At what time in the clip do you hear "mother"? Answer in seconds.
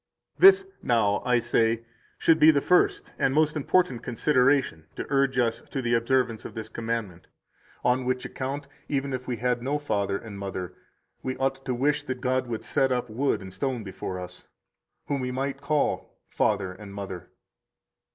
10.39-10.73, 16.95-17.29